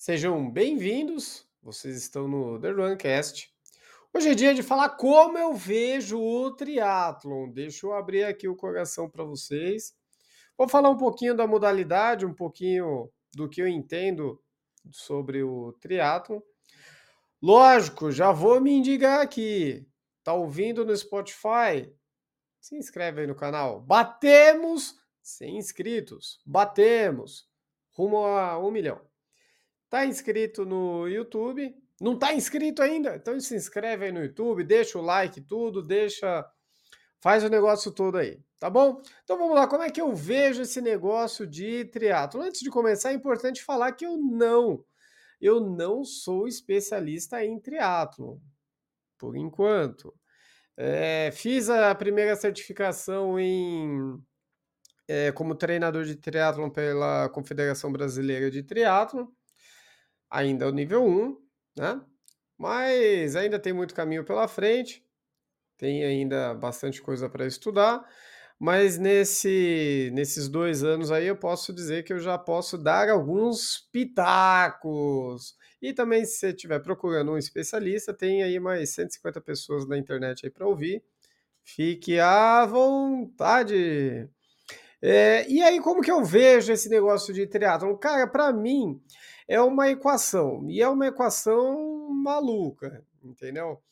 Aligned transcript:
Sejam 0.00 0.48
bem-vindos, 0.48 1.44
vocês 1.60 1.96
estão 1.96 2.28
no 2.28 2.56
The 2.60 2.70
Runcast. 2.70 3.52
Hoje 4.14 4.28
é 4.28 4.34
dia 4.34 4.54
de 4.54 4.62
falar 4.62 4.90
como 4.90 5.36
eu 5.36 5.52
vejo 5.54 6.20
o 6.20 6.54
triatlon. 6.54 7.50
Deixa 7.50 7.84
eu 7.84 7.92
abrir 7.92 8.22
aqui 8.22 8.46
o 8.46 8.54
coração 8.54 9.10
para 9.10 9.24
vocês. 9.24 9.92
Vou 10.56 10.68
falar 10.68 10.88
um 10.88 10.96
pouquinho 10.96 11.34
da 11.34 11.48
modalidade, 11.48 12.24
um 12.24 12.32
pouquinho 12.32 13.10
do 13.34 13.48
que 13.48 13.60
eu 13.60 13.66
entendo 13.66 14.40
sobre 14.92 15.42
o 15.42 15.72
triatlon. 15.80 16.38
Lógico, 17.42 18.12
já 18.12 18.30
vou 18.30 18.60
me 18.60 18.70
indicar 18.70 19.20
aqui. 19.20 19.84
Tá 20.22 20.32
ouvindo 20.32 20.86
no 20.86 20.96
Spotify? 20.96 21.92
Se 22.60 22.76
inscreve 22.76 23.22
aí 23.22 23.26
no 23.26 23.34
canal. 23.34 23.80
Batemos 23.80 24.94
100 25.24 25.56
inscritos. 25.56 26.40
Batemos. 26.46 27.48
Rumo 27.90 28.18
a 28.18 28.56
um 28.60 28.70
milhão. 28.70 29.07
Tá 29.90 30.04
inscrito 30.04 30.64
no 30.64 31.08
YouTube? 31.08 31.74
Não 32.00 32.18
tá 32.18 32.32
inscrito 32.32 32.82
ainda? 32.82 33.16
Então 33.16 33.38
se 33.40 33.54
inscreve 33.56 34.06
aí 34.06 34.12
no 34.12 34.22
YouTube, 34.22 34.62
deixa 34.62 34.98
o 34.98 35.02
like 35.02 35.40
tudo, 35.40 35.82
deixa 35.82 36.48
faz 37.20 37.42
o 37.42 37.48
negócio 37.48 37.90
todo 37.90 38.16
aí, 38.18 38.40
tá 38.60 38.70
bom? 38.70 39.02
Então 39.24 39.36
vamos 39.36 39.56
lá, 39.56 39.66
como 39.66 39.82
é 39.82 39.90
que 39.90 40.00
eu 40.00 40.14
vejo 40.14 40.62
esse 40.62 40.80
negócio 40.80 41.46
de 41.46 41.84
triatlo? 41.86 42.42
Antes 42.42 42.60
de 42.60 42.70
começar, 42.70 43.10
é 43.10 43.14
importante 43.14 43.64
falar 43.64 43.92
que 43.92 44.06
eu 44.06 44.16
não 44.16 44.84
eu 45.40 45.60
não 45.60 46.04
sou 46.04 46.48
especialista 46.48 47.44
em 47.44 47.60
triatlo, 47.60 48.40
por 49.16 49.36
enquanto. 49.36 50.12
É, 50.76 51.30
fiz 51.32 51.68
a 51.70 51.94
primeira 51.94 52.36
certificação 52.36 53.38
em 53.38 54.20
é, 55.08 55.32
como 55.32 55.54
treinador 55.54 56.04
de 56.04 56.16
triatlon 56.16 56.70
pela 56.70 57.28
Confederação 57.30 57.90
Brasileira 57.90 58.50
de 58.50 58.62
Triatlon 58.62 59.26
ainda 60.30 60.64
é 60.64 60.68
o 60.68 60.72
nível 60.72 61.04
1, 61.04 61.36
né? 61.76 62.00
Mas 62.56 63.36
ainda 63.36 63.58
tem 63.58 63.72
muito 63.72 63.94
caminho 63.94 64.24
pela 64.24 64.48
frente, 64.48 65.04
tem 65.76 66.04
ainda 66.04 66.54
bastante 66.54 67.00
coisa 67.00 67.28
para 67.28 67.46
estudar, 67.46 68.04
mas 68.58 68.98
nesse, 68.98 70.10
nesses 70.12 70.48
dois 70.48 70.82
anos 70.82 71.12
aí 71.12 71.26
eu 71.28 71.36
posso 71.36 71.72
dizer 71.72 72.02
que 72.02 72.12
eu 72.12 72.18
já 72.18 72.36
posso 72.36 72.76
dar 72.76 73.08
alguns 73.08 73.88
pitacos. 73.92 75.56
E 75.80 75.92
também, 75.92 76.24
se 76.24 76.38
você 76.38 76.48
estiver 76.48 76.80
procurando 76.80 77.30
um 77.30 77.38
especialista, 77.38 78.12
tem 78.12 78.42
aí 78.42 78.58
mais 78.58 78.90
150 78.90 79.40
pessoas 79.40 79.86
na 79.86 79.96
internet 79.96 80.44
aí 80.44 80.50
para 80.50 80.66
ouvir. 80.66 81.04
Fique 81.62 82.18
à 82.18 82.66
vontade. 82.66 84.28
É, 85.00 85.48
e 85.48 85.62
aí, 85.62 85.80
como 85.80 86.02
que 86.02 86.10
eu 86.10 86.24
vejo 86.24 86.72
esse 86.72 86.88
negócio 86.88 87.32
de 87.32 87.46
triatlon? 87.46 87.96
Cara, 87.96 88.26
para 88.26 88.52
mim, 88.52 89.00
é 89.48 89.60
uma 89.60 89.88
equação, 89.88 90.68
e 90.68 90.82
é 90.82 90.88
uma 90.88 91.06
equação 91.06 92.10
maluca, 92.10 93.02
entendeu? 93.24 93.82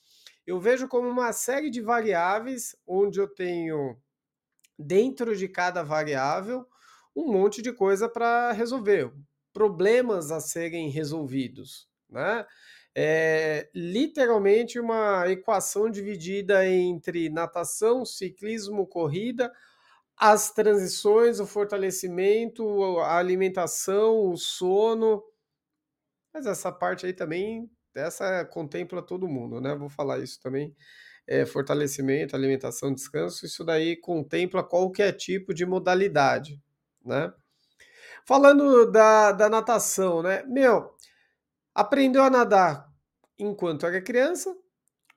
Eu 0.47 0.61
vejo 0.61 0.87
como 0.87 1.09
uma 1.09 1.33
série 1.33 1.71
de 1.71 1.81
variáveis 1.81 2.77
onde 2.87 3.19
eu 3.19 3.27
tenho 3.27 3.97
dentro 4.79 5.35
de 5.35 5.49
cada 5.49 5.83
variável 5.83 6.67
um 7.17 7.33
monte 7.33 7.63
de 7.63 7.73
coisa 7.73 8.09
para 8.09 8.53
resolver, 8.53 9.11
problemas 9.53 10.31
a 10.31 10.39
serem 10.39 10.91
resolvidos, 10.91 11.89
né? 12.11 12.47
É 12.99 13.69
literalmente 13.75 14.79
uma 14.81 15.31
equação 15.31 15.91
dividida 15.91 16.67
entre 16.67 17.29
natação, 17.29 18.07
ciclismo, 18.07 18.87
corrida, 18.87 19.53
as 20.17 20.51
transições, 20.51 21.41
o 21.41 21.47
fortalecimento, 21.47 22.65
a 23.01 23.19
alimentação, 23.19 24.31
o 24.31 24.37
sono, 24.37 25.23
mas 26.37 26.45
essa 26.45 26.71
parte 26.71 27.07
aí 27.07 27.15
também, 27.15 27.71
essa 27.95 28.45
contempla 28.45 29.01
todo 29.01 29.27
mundo, 29.27 29.59
né? 29.59 29.75
Vou 29.75 29.89
falar 29.89 30.19
isso 30.19 30.39
também. 30.39 30.77
É, 31.27 31.47
fortalecimento, 31.47 32.37
alimentação, 32.37 32.93
descanso, 32.93 33.47
isso 33.47 33.65
daí 33.65 33.97
contempla 33.97 34.63
qualquer 34.63 35.13
tipo 35.13 35.55
de 35.55 35.65
modalidade, 35.65 36.63
né? 37.03 37.33
Falando 38.27 38.93
da, 38.93 39.33
da 39.33 39.49
natação, 39.49 40.23
né? 40.23 40.43
Meu, 40.45 40.95
aprendeu 41.75 42.23
a 42.23 42.29
nadar 42.29 42.87
enquanto 43.39 43.87
era 43.87 44.03
criança 44.03 44.55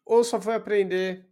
ou 0.06 0.24
só 0.24 0.40
foi 0.40 0.56
aprender 0.56 1.28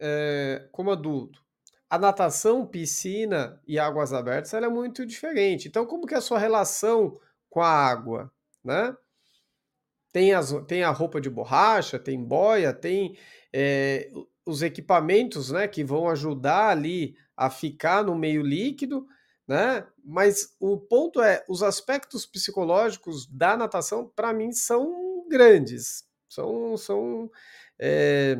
é, 0.00 0.66
como 0.72 0.90
adulto? 0.90 1.44
A 1.90 1.98
natação, 1.98 2.66
piscina 2.66 3.60
e 3.66 3.78
águas 3.78 4.14
abertas 4.14 4.54
ela 4.54 4.66
é 4.66 4.70
muito 4.70 5.04
diferente. 5.04 5.68
Então, 5.68 5.84
como 5.84 6.06
que 6.06 6.14
é 6.14 6.16
a 6.18 6.22
sua 6.22 6.38
relação 6.38 7.20
com 7.50 7.60
a 7.60 7.68
água, 7.68 8.32
né? 8.64 8.96
Tem, 10.12 10.32
as, 10.32 10.52
tem 10.66 10.82
a 10.82 10.90
roupa 10.90 11.20
de 11.20 11.28
borracha, 11.28 11.98
tem 11.98 12.22
boia, 12.22 12.72
tem 12.72 13.16
é, 13.52 14.10
os 14.46 14.62
equipamentos 14.62 15.50
né, 15.50 15.68
que 15.68 15.84
vão 15.84 16.08
ajudar 16.08 16.68
ali 16.70 17.14
a 17.36 17.50
ficar 17.50 18.02
no 18.02 18.16
meio 18.16 18.42
líquido, 18.42 19.06
né? 19.46 19.86
Mas 20.04 20.56
o 20.60 20.76
ponto 20.76 21.22
é, 21.22 21.44
os 21.48 21.62
aspectos 21.62 22.26
psicológicos 22.26 23.26
da 23.26 23.56
natação, 23.56 24.10
para 24.14 24.32
mim, 24.32 24.52
são 24.52 25.26
grandes, 25.28 26.04
são, 26.28 26.76
são 26.76 27.30
é, 27.78 28.36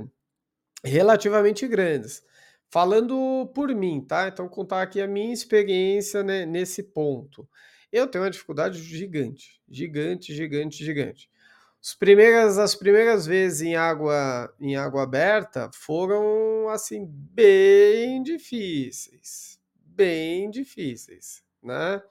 relativamente 0.84 1.66
grandes. 1.66 2.22
Falando 2.70 3.50
por 3.54 3.74
mim, 3.74 4.00
tá? 4.00 4.28
Então, 4.28 4.46
contar 4.48 4.82
aqui 4.82 5.00
a 5.00 5.06
minha 5.06 5.32
experiência 5.32 6.22
né, 6.22 6.44
nesse 6.44 6.82
ponto. 6.82 7.48
Eu 7.90 8.06
tenho 8.06 8.24
uma 8.24 8.30
dificuldade 8.30 8.82
gigante, 8.82 9.62
gigante, 9.66 10.34
gigante, 10.34 10.84
gigante. 10.84 11.30
As 11.82 11.94
primeiras, 11.94 12.58
as 12.58 12.74
primeiras 12.74 13.24
vezes 13.26 13.62
em 13.62 13.76
água, 13.76 14.52
em 14.60 14.76
água 14.76 15.02
aberta 15.04 15.70
foram 15.72 16.68
assim 16.68 17.06
bem 17.06 18.22
difíceis, 18.22 19.60
bem 19.74 20.50
difíceis, 20.50 21.42
né? 21.62 22.02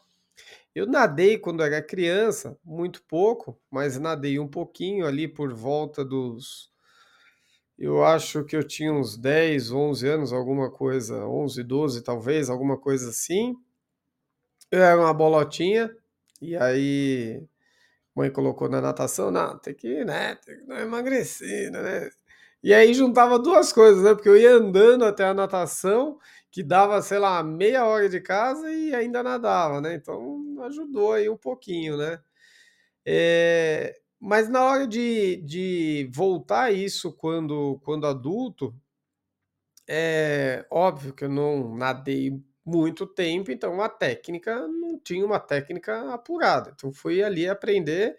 Eu 0.73 0.85
nadei 0.87 1.37
quando 1.37 1.63
era 1.63 1.81
criança, 1.81 2.57
muito 2.63 3.03
pouco, 3.03 3.59
mas 3.69 3.99
nadei 3.99 4.39
um 4.39 4.47
pouquinho 4.47 5.05
ali 5.05 5.27
por 5.27 5.53
volta 5.53 6.05
dos 6.05 6.71
eu 7.77 8.03
acho 8.03 8.43
que 8.43 8.55
eu 8.55 8.63
tinha 8.63 8.91
uns 8.91 9.15
10, 9.15 9.71
11 9.71 10.07
anos, 10.07 10.33
alguma 10.33 10.71
coisa, 10.71 11.27
11, 11.27 11.63
12 11.63 12.01
talvez, 12.01 12.49
alguma 12.49 12.75
coisa 12.75 13.09
assim. 13.09 13.55
Eu 14.71 14.81
era 14.81 14.99
uma 14.99 15.13
bolotinha 15.13 15.95
e 16.41 16.55
aí 16.55 17.43
mãe 18.17 18.31
colocou 18.31 18.67
na 18.69 18.81
natação, 18.81 19.31
não, 19.31 19.57
tem 19.59 19.75
que, 19.75 20.03
né, 20.05 20.35
tem 20.35 20.57
que 20.59 20.65
dar 20.65 20.81
emagrecida, 20.81 21.81
né? 21.83 22.09
E 22.63 22.73
aí 22.73 22.93
juntava 22.93 23.37
duas 23.39 23.71
coisas, 23.71 24.03
né? 24.03 24.13
Porque 24.15 24.29
eu 24.29 24.37
ia 24.37 24.51
andando 24.55 25.05
até 25.05 25.25
a 25.25 25.33
natação, 25.33 26.17
que 26.51 26.63
dava, 26.63 27.01
sei 27.01 27.19
lá, 27.19 27.43
meia 27.43 27.85
hora 27.85 28.09
de 28.09 28.19
casa 28.21 28.71
e 28.71 28.93
ainda 28.95 29.21
nadava, 29.23 29.79
né? 29.81 29.95
Então 29.95 30.55
ajudou 30.63 31.13
aí 31.13 31.29
um 31.29 31.37
pouquinho, 31.37 31.97
né? 31.97 32.19
É, 33.05 33.95
mas 34.19 34.49
na 34.49 34.63
hora 34.63 34.87
de, 34.87 35.37
de 35.43 36.09
voltar 36.13 36.73
isso 36.73 37.13
quando, 37.13 37.79
quando 37.83 38.07
adulto, 38.07 38.75
é 39.87 40.65
óbvio 40.69 41.13
que 41.13 41.23
eu 41.25 41.29
não 41.29 41.75
nadei 41.75 42.41
muito 42.67 43.07
tempo, 43.07 43.49
então 43.49 43.81
a 43.81 43.87
técnica 43.87 44.67
não 44.67 44.99
tinha 44.99 45.25
uma 45.25 45.39
técnica 45.39 46.13
apurada. 46.13 46.71
Então 46.75 46.91
fui 46.91 47.23
ali 47.23 47.47
aprender, 47.47 48.17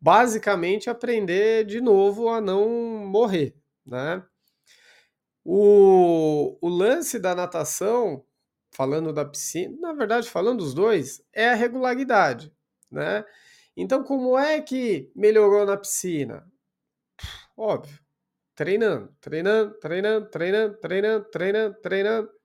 basicamente 0.00 0.88
aprender 0.88 1.64
de 1.64 1.80
novo 1.80 2.28
a 2.28 2.40
não 2.40 2.68
morrer, 3.06 3.56
né? 3.84 4.22
O, 5.44 6.56
o 6.60 6.68
lance 6.68 7.18
da 7.18 7.34
natação, 7.34 8.24
falando 8.70 9.12
da 9.12 9.24
piscina, 9.24 9.76
na 9.80 9.92
verdade 9.92 10.28
falando 10.30 10.58
dos 10.58 10.74
dois, 10.74 11.22
é 11.32 11.48
a 11.50 11.54
regularidade, 11.54 12.52
né? 12.90 13.24
Então 13.76 14.04
como 14.04 14.38
é 14.38 14.60
que 14.60 15.10
melhorou 15.14 15.66
na 15.66 15.76
piscina? 15.76 16.46
Óbvio, 17.56 17.98
treinando, 18.54 19.12
treinando, 19.20 19.74
treinando, 19.80 20.30
treinando, 20.30 20.74
treinando, 20.80 21.24
treinando, 21.30 21.74
treinando 21.80 22.37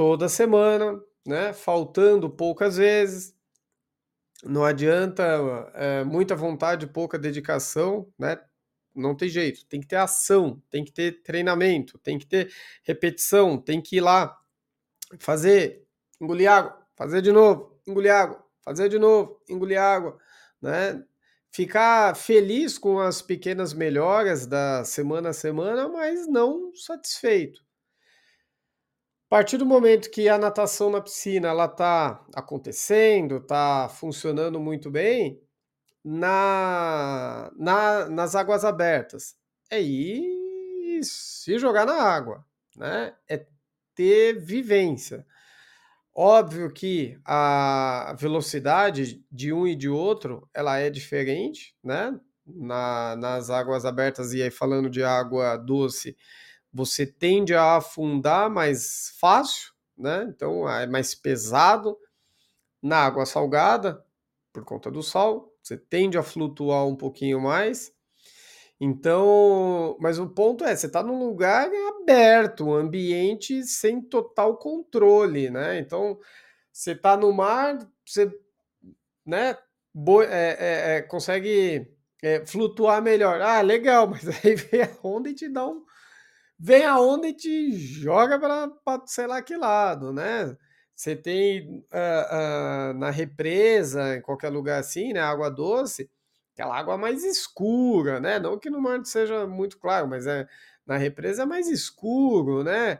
toda 0.00 0.30
semana, 0.30 0.98
né? 1.26 1.52
Faltando 1.52 2.30
poucas 2.30 2.78
vezes. 2.78 3.36
Não 4.42 4.64
adianta 4.64 5.22
é, 5.74 6.02
muita 6.04 6.34
vontade, 6.34 6.86
pouca 6.86 7.18
dedicação, 7.18 8.10
né? 8.18 8.40
Não 8.94 9.14
tem 9.14 9.28
jeito. 9.28 9.66
Tem 9.66 9.78
que 9.78 9.86
ter 9.86 9.96
ação, 9.96 10.62
tem 10.70 10.86
que 10.86 10.90
ter 10.90 11.22
treinamento, 11.22 11.98
tem 11.98 12.18
que 12.18 12.24
ter 12.24 12.50
repetição, 12.82 13.58
tem 13.60 13.78
que 13.78 13.96
ir 13.96 14.00
lá 14.00 14.34
fazer, 15.18 15.86
engolir 16.18 16.50
água, 16.50 16.82
fazer 16.96 17.20
de 17.20 17.30
novo, 17.30 17.78
engolir 17.86 18.14
água, 18.14 18.42
fazer 18.64 18.88
de 18.88 18.98
novo, 18.98 19.38
engolir 19.50 19.78
água, 19.78 20.18
né? 20.62 21.04
Ficar 21.52 22.16
feliz 22.16 22.78
com 22.78 22.98
as 22.98 23.20
pequenas 23.20 23.74
melhoras 23.74 24.46
da 24.46 24.82
semana 24.82 25.28
a 25.28 25.34
semana, 25.34 25.90
mas 25.90 26.26
não 26.26 26.74
satisfeito. 26.74 27.60
A 29.30 29.36
partir 29.36 29.58
do 29.58 29.64
momento 29.64 30.10
que 30.10 30.28
a 30.28 30.36
natação 30.36 30.90
na 30.90 31.00
piscina 31.00 31.46
ela 31.46 31.66
está 31.66 32.20
acontecendo, 32.34 33.36
está 33.36 33.88
funcionando 33.88 34.58
muito 34.58 34.90
bem, 34.90 35.40
na, 36.04 37.48
na, 37.56 38.08
nas 38.08 38.34
águas 38.34 38.64
abertas? 38.64 39.36
É 39.70 39.80
ir 39.80 41.00
se 41.04 41.60
jogar 41.60 41.86
na 41.86 42.02
água, 42.02 42.44
né? 42.76 43.14
É 43.28 43.46
ter 43.94 44.32
vivência. 44.40 45.24
Óbvio 46.12 46.68
que 46.72 47.16
a 47.24 48.16
velocidade 48.18 49.24
de 49.30 49.52
um 49.52 49.64
e 49.64 49.76
de 49.76 49.88
outro 49.88 50.50
ela 50.52 50.76
é 50.78 50.90
diferente, 50.90 51.76
né? 51.84 52.18
Na, 52.44 53.14
nas 53.14 53.48
águas 53.48 53.84
abertas, 53.84 54.32
e 54.32 54.42
aí 54.42 54.50
falando 54.50 54.90
de 54.90 55.04
água 55.04 55.56
doce, 55.56 56.16
você 56.72 57.06
tende 57.06 57.54
a 57.54 57.76
afundar 57.76 58.50
mais 58.50 59.14
fácil, 59.18 59.72
né? 59.96 60.26
Então 60.28 60.68
é 60.68 60.86
mais 60.86 61.14
pesado. 61.14 61.96
Na 62.82 62.98
água 63.04 63.26
salgada, 63.26 64.02
por 64.52 64.64
conta 64.64 64.90
do 64.90 65.02
sal, 65.02 65.52
você 65.62 65.76
tende 65.76 66.16
a 66.16 66.22
flutuar 66.22 66.86
um 66.86 66.96
pouquinho 66.96 67.40
mais. 67.40 67.92
Então, 68.80 69.98
mas 70.00 70.18
o 70.18 70.28
ponto 70.30 70.64
é, 70.64 70.74
você 70.74 70.86
está 70.86 71.02
num 71.02 71.18
lugar 71.18 71.70
aberto, 72.00 72.64
um 72.64 72.72
ambiente 72.74 73.62
sem 73.64 74.00
total 74.00 74.56
controle, 74.56 75.50
né? 75.50 75.78
Então, 75.78 76.18
você 76.72 76.92
está 76.92 77.16
no 77.16 77.30
mar, 77.32 77.78
você, 78.06 78.32
né, 79.26 79.56
é, 80.30 80.94
é, 80.94 80.96
é, 80.96 81.02
consegue 81.02 81.86
é, 82.22 82.44
flutuar 82.46 83.02
melhor. 83.02 83.40
Ah, 83.42 83.60
legal, 83.60 84.08
mas 84.10 84.26
aí 84.28 84.54
vem 84.54 84.82
a 84.82 84.90
onda 85.04 85.28
e 85.28 85.34
te 85.34 85.48
dá 85.48 85.66
um, 85.68 85.84
vem 86.60 86.84
a 86.84 87.00
onda 87.00 87.28
e 87.28 87.34
te 87.34 87.72
joga 87.72 88.38
para 88.38 88.70
sei 89.06 89.26
lá 89.26 89.42
que 89.42 89.56
lado, 89.56 90.12
né? 90.12 90.56
Você 90.94 91.16
tem 91.16 91.80
uh, 91.92 92.90
uh, 92.92 92.94
na 92.98 93.10
represa, 93.10 94.16
em 94.16 94.22
qualquer 94.22 94.50
lugar 94.50 94.78
assim, 94.80 95.12
né, 95.14 95.20
água 95.20 95.50
doce 95.50 96.10
aquela 96.54 96.76
água 96.78 96.98
mais 96.98 97.24
escura, 97.24 98.20
né? 98.20 98.38
Não 98.38 98.58
que 98.58 98.68
no 98.70 98.80
mar 98.80 99.04
seja 99.04 99.46
muito 99.46 99.78
claro, 99.78 100.06
mas 100.08 100.26
é 100.26 100.46
na 100.86 100.96
represa 100.96 101.42
é 101.42 101.46
mais 101.46 101.68
escuro, 101.68 102.62
né? 102.64 102.98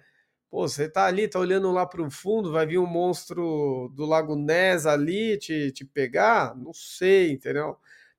Pô, 0.50 0.66
você 0.68 0.88
tá 0.88 1.04
ali, 1.06 1.28
tá 1.28 1.38
olhando 1.38 1.70
lá 1.72 1.86
para 1.86 2.02
o 2.02 2.10
fundo, 2.10 2.50
vai 2.52 2.66
vir 2.66 2.78
um 2.78 2.86
monstro 2.86 3.88
do 3.94 4.04
Lago 4.06 4.34
Ness 4.36 4.86
ali 4.86 5.38
te, 5.38 5.70
te 5.72 5.84
pegar? 5.84 6.56
Não 6.56 6.72
sei, 6.72 7.32
entendeu? 7.32 7.76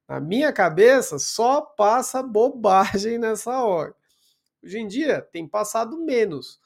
Na 0.07 0.19
minha 0.19 0.51
cabeça 0.53 1.19
só 1.19 1.61
passa 1.61 2.21
bobagem 2.23 3.17
nessa 3.19 3.61
hora. 3.63 3.93
Hoje 4.63 4.79
em 4.79 4.87
dia 4.87 5.21
tem 5.21 5.47
passado 5.47 5.97
menos. 6.03 6.59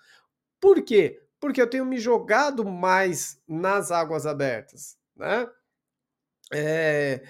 Por 0.60 0.82
quê? 0.84 1.22
Porque 1.40 1.62
eu 1.62 1.70
tenho 1.70 1.86
me 1.86 1.98
jogado 1.98 2.66
mais 2.66 3.42
nas 3.48 3.92
águas 3.92 4.26
abertas, 4.26 4.98
né? 5.16 5.48
É, 6.54 7.24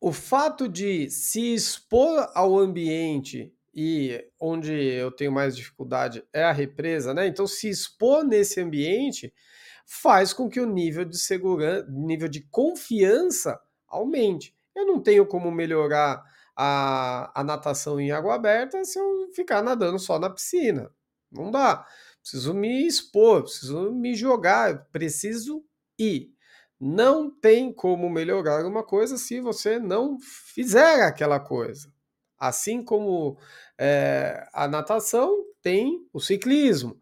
o 0.00 0.12
fato 0.12 0.68
de 0.68 1.10
se 1.10 1.54
expor 1.54 2.30
ao 2.34 2.58
ambiente 2.58 3.52
e 3.74 4.24
onde 4.40 4.72
eu 4.72 5.10
tenho 5.10 5.32
mais 5.32 5.56
dificuldade 5.56 6.24
é 6.32 6.42
a 6.42 6.52
represa, 6.52 7.12
né? 7.14 7.26
Então, 7.26 7.46
se 7.46 7.68
expor 7.68 8.24
nesse 8.24 8.60
ambiente 8.60 9.32
faz 9.86 10.32
com 10.32 10.48
que 10.48 10.60
o 10.60 10.66
nível 10.66 11.04
de 11.04 11.18
segurança, 11.18 11.86
nível 11.88 12.28
de 12.28 12.42
confiança 12.50 13.58
aumente. 13.86 14.54
Eu 14.74 14.86
não 14.86 15.00
tenho 15.00 15.24
como 15.26 15.50
melhorar 15.50 16.22
a, 16.60 17.30
a 17.40 17.44
natação 17.44 18.00
em 18.00 18.10
água 18.10 18.34
aberta 18.34 18.84
se 18.84 18.98
eu 18.98 19.30
ficar 19.32 19.62
nadando 19.62 19.96
só 19.96 20.18
na 20.18 20.28
piscina. 20.28 20.90
Não 21.30 21.52
dá. 21.52 21.86
Preciso 22.20 22.52
me 22.52 22.84
expor, 22.84 23.44
preciso 23.44 23.92
me 23.92 24.16
jogar, 24.16 24.88
preciso 24.90 25.64
ir. 25.96 26.32
Não 26.80 27.30
tem 27.30 27.72
como 27.72 28.10
melhorar 28.10 28.66
uma 28.66 28.82
coisa 28.82 29.16
se 29.16 29.40
você 29.40 29.78
não 29.78 30.18
fizer 30.20 31.02
aquela 31.02 31.38
coisa. 31.38 31.92
Assim 32.36 32.82
como 32.84 33.38
é, 33.78 34.44
a 34.52 34.66
natação 34.66 35.44
tem 35.62 36.08
o 36.12 36.20
ciclismo, 36.20 37.00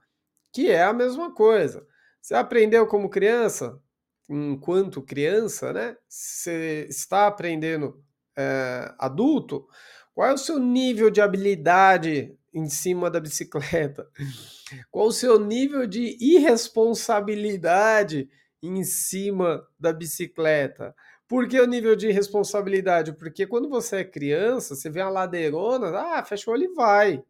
que 0.53 0.71
é 0.71 0.83
a 0.83 0.93
mesma 0.93 1.33
coisa. 1.35 1.87
Você 2.21 2.35
aprendeu 2.35 2.87
como 2.87 3.09
criança, 3.09 3.81
enquanto 4.29 5.03
criança, 5.03 5.73
né? 5.73 5.97
Você 6.09 6.87
está 6.91 7.27
aprendendo 7.27 8.03
é, 8.37 8.95
adulto, 8.99 9.67
qual 10.15 10.29
é 10.29 10.33
o 10.33 10.39
seu 10.39 10.59
nível 10.59 11.11
de 11.11 11.21
habilidade 11.21 12.37
em 12.53 12.69
cima 12.69 13.11
da 13.11 13.21
bicicleta? 13.21 14.09
Qual 14.91 15.07
o 15.07 15.13
seu 15.13 15.39
nível 15.39 15.87
de 15.87 16.17
irresponsabilidade 16.21 18.29
em 18.63 18.83
cima 18.85 19.67
da 19.79 19.93
bicicleta. 19.93 20.95
Por 21.29 21.49
que 21.49 21.61
o 21.61 21.67
nível 21.67 21.97
de 21.97 22.11
responsabilidade? 22.11 23.13
Porque 23.13 23.47
quando 23.47 23.69
você 23.69 23.97
é 23.97 24.05
criança, 24.05 24.75
você 24.75 24.89
vê 24.89 25.03
uma 25.03 25.11
ladeirona, 25.11 25.89
ah, 25.99 26.25
fecha 26.25 26.51
o 26.51 26.53
olho 26.53 26.65
e 26.65 26.75
vai. 26.75 27.25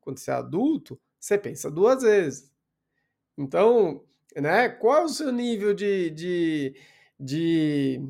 Quando 0.00 0.18
você 0.18 0.30
é 0.30 0.34
adulto, 0.34 1.00
você 1.18 1.38
pensa 1.38 1.70
duas 1.70 2.02
vezes. 2.02 2.50
Então, 3.36 4.04
né, 4.36 4.68
qual 4.68 5.02
é 5.02 5.04
o 5.04 5.08
seu 5.08 5.32
nível 5.32 5.74
de, 5.74 6.10
de, 6.10 6.76
de 7.18 8.00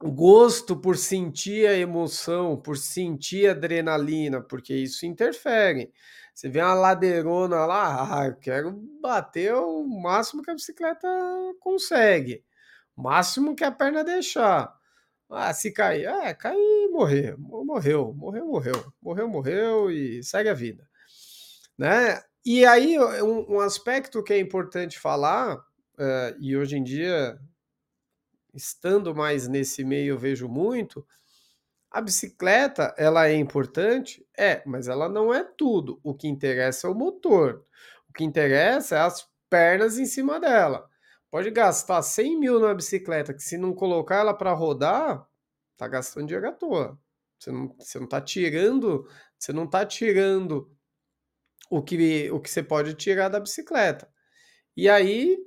gosto 0.00 0.76
por 0.76 0.96
sentir 0.96 1.66
a 1.66 1.76
emoção, 1.76 2.56
por 2.56 2.76
sentir 2.76 3.48
a 3.48 3.52
adrenalina? 3.52 4.40
Porque 4.40 4.74
isso 4.74 5.06
interfere. 5.06 5.92
Você 6.34 6.48
vê 6.48 6.60
uma 6.60 6.74
ladeirona 6.74 7.66
lá, 7.66 8.20
ah, 8.20 8.26
eu 8.28 8.36
quero 8.36 8.72
bater 9.02 9.52
o 9.54 9.84
máximo 9.84 10.40
que 10.42 10.50
a 10.50 10.54
bicicleta 10.54 11.08
consegue, 11.58 12.44
o 12.96 13.02
máximo 13.02 13.56
que 13.56 13.64
a 13.64 13.72
perna 13.72 14.04
deixar. 14.04 14.72
Ah, 15.28 15.52
se 15.52 15.72
cair, 15.72 16.06
é, 16.06 16.32
cair, 16.34 16.88
morrer, 16.92 17.36
morreu, 17.36 18.14
morreu, 18.14 18.46
morreu, 18.46 18.92
morreu, 19.02 19.28
morreu 19.28 19.90
e 19.90 20.22
segue 20.22 20.48
a 20.48 20.54
vida, 20.54 20.88
né? 21.76 22.22
E 22.44 22.64
aí 22.64 22.98
um, 22.98 23.56
um 23.56 23.60
aspecto 23.60 24.22
que 24.22 24.32
é 24.32 24.38
importante 24.38 24.98
falar 24.98 25.56
uh, 25.56 26.36
e 26.40 26.56
hoje 26.56 26.76
em 26.76 26.84
dia 26.84 27.36
estando 28.54 29.14
mais 29.14 29.48
nesse 29.48 29.84
meio 29.84 30.14
eu 30.14 30.18
vejo 30.18 30.48
muito 30.48 31.06
a 31.90 32.00
bicicleta, 32.00 32.94
ela 32.98 33.28
é 33.28 33.34
importante? 33.34 34.26
É, 34.36 34.62
mas 34.66 34.88
ela 34.88 35.08
não 35.08 35.32
é 35.32 35.42
tudo. 35.42 35.98
O 36.02 36.14
que 36.14 36.28
interessa 36.28 36.86
é 36.86 36.90
o 36.90 36.94
motor. 36.94 37.64
O 38.08 38.12
que 38.12 38.24
interessa 38.24 38.96
é 38.96 39.00
as 39.00 39.26
pernas 39.48 39.98
em 39.98 40.04
cima 40.04 40.38
dela. 40.38 40.88
Pode 41.30 41.50
gastar 41.50 42.02
100 42.02 42.38
mil 42.38 42.60
na 42.60 42.74
bicicleta, 42.74 43.34
que 43.34 43.42
se 43.42 43.56
não 43.56 43.74
colocar 43.74 44.16
ela 44.16 44.34
para 44.34 44.52
rodar, 44.52 45.26
tá 45.76 45.88
gastando 45.88 46.26
dinheiro 46.26 46.48
à 46.48 46.52
toa. 46.52 46.98
Você 47.38 47.50
não, 47.50 47.74
você 47.78 47.98
não 47.98 48.06
tá 48.06 48.20
tirando, 48.20 49.08
você 49.38 49.52
não 49.52 49.66
tá 49.66 49.86
tirando 49.86 50.70
o 51.70 51.82
que, 51.82 52.30
o 52.30 52.40
que 52.40 52.50
você 52.50 52.62
pode 52.62 52.94
tirar 52.94 53.28
da 53.28 53.40
bicicleta. 53.40 54.10
E 54.76 54.88
aí 54.88 55.38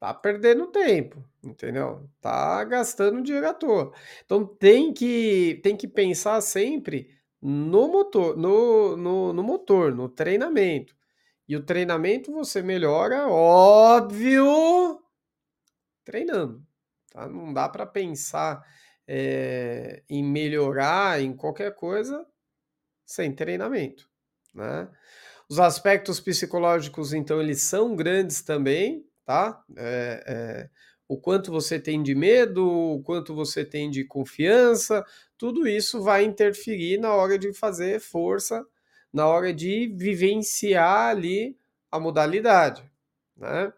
tá 0.00 0.14
perdendo 0.14 0.66
tempo, 0.68 1.22
entendeu? 1.44 2.08
Tá 2.22 2.64
gastando 2.64 3.22
dinheiro 3.22 3.48
à 3.48 3.54
toa. 3.54 3.92
Então 4.24 4.46
tem 4.46 4.94
que, 4.94 5.60
tem 5.62 5.76
que 5.76 5.86
pensar 5.86 6.40
sempre 6.40 7.14
no 7.40 7.86
motor, 7.88 8.36
no, 8.36 8.96
no, 8.96 9.32
no 9.34 9.42
motor, 9.42 9.94
no 9.94 10.08
treinamento. 10.08 10.96
E 11.46 11.54
o 11.54 11.62
treinamento 11.62 12.32
você 12.32 12.62
melhora, 12.62 13.28
óbvio, 13.28 15.02
treinando. 16.04 16.64
Tá? 17.12 17.28
Não 17.28 17.52
dá 17.52 17.68
para 17.68 17.84
pensar 17.84 18.64
é, 19.06 20.02
em 20.08 20.24
melhorar 20.24 21.20
em 21.20 21.36
qualquer 21.36 21.74
coisa 21.74 22.26
sem 23.04 23.34
treinamento, 23.34 24.08
né? 24.54 24.88
Os 25.48 25.58
aspectos 25.58 26.20
psicológicos, 26.20 27.12
então, 27.12 27.40
eles 27.40 27.60
são 27.62 27.96
grandes 27.96 28.40
também, 28.40 29.04
tá? 29.30 29.62
É, 29.76 30.24
é, 30.26 30.70
o 31.06 31.16
quanto 31.16 31.52
você 31.52 31.78
tem 31.78 32.02
de 32.02 32.16
medo, 32.16 32.68
o 32.68 33.00
quanto 33.04 33.32
você 33.32 33.64
tem 33.64 33.88
de 33.88 34.02
confiança, 34.04 35.06
tudo 35.38 35.68
isso 35.68 36.02
vai 36.02 36.24
interferir 36.24 36.98
na 36.98 37.14
hora 37.14 37.38
de 37.38 37.52
fazer 37.52 38.00
força, 38.00 38.66
na 39.12 39.28
hora 39.28 39.54
de 39.54 39.94
vivenciar 39.96 41.10
ali 41.10 41.56
a 41.92 42.00
modalidade, 42.00 42.82
né? 43.36 43.72